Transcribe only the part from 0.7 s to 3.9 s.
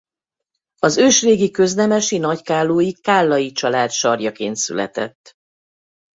Az ősrégi köznemesi nagykállói Kállay család